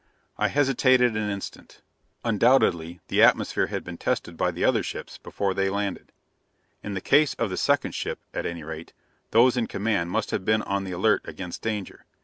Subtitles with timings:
[0.35, 1.81] I hesitated an instant.
[2.25, 6.11] Undoubtedly the atmosphere had been tested by the other ships before they landed.
[6.81, 8.93] In the case of the second ship, at any rate,
[9.29, 12.05] those in command must have been on the alert against danger.